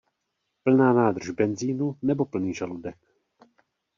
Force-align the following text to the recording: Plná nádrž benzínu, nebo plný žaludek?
Plná 0.63 0.93
nádrž 0.93 1.29
benzínu, 1.29 1.95
nebo 2.01 2.25
plný 2.25 2.53
žaludek? 2.53 2.97